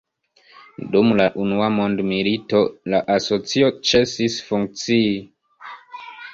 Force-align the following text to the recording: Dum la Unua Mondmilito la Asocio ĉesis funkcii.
Dum 0.95 1.11
la 1.19 1.27
Unua 1.43 1.67
Mondmilito 1.75 2.63
la 2.95 3.03
Asocio 3.19 3.71
ĉesis 3.93 4.41
funkcii. 4.51 5.15